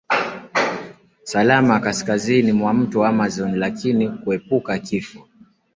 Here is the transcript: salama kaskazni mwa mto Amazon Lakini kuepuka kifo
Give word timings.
salama 1.23 1.79
kaskazni 1.79 2.51
mwa 2.53 2.73
mto 2.73 3.05
Amazon 3.05 3.55
Lakini 3.59 4.09
kuepuka 4.09 4.79
kifo 4.79 5.27